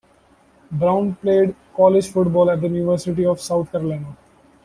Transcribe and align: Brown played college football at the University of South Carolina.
Brown 0.71 1.13
played 1.13 1.53
college 1.75 2.07
football 2.09 2.49
at 2.49 2.59
the 2.59 2.67
University 2.67 3.23
of 3.23 3.39
South 3.39 3.71
Carolina. 3.71 4.17